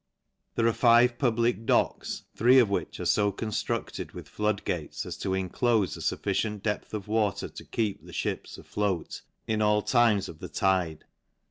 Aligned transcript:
There 0.55 0.65
are 0.65 0.73
five 0.73 1.19
public 1.19 1.67
docks, 1.67 2.23
three 2.35 2.57
of 2.57 2.71
which 2.71 2.97
fo 2.97 3.31
conftruded 3.31 4.15
with 4.15 4.27
flood 4.27 4.65
gates, 4.65 5.05
as 5.05 5.15
to 5.17 5.29
inxlofe 5.35 5.95
a 5.95 6.15
i 6.15 6.19
ficient 6.19 6.63
depth 6.63 6.95
of 6.95 7.07
water 7.07 7.47
to 7.49 7.63
keep 7.63 8.03
the 8.03 8.11
'Chips 8.11 8.57
afloat, 8.57 9.21
in 9.45 9.59
times 9.83 10.27
of 10.27 10.39
the 10.39 10.49
tide. 10.49 11.05